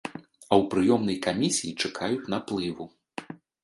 А 0.07 0.09
ў 0.09 0.63
прыёмнай 0.71 1.21
камісіі 1.27 1.77
чакаюць 1.87 2.29
наплыву. 2.37 2.93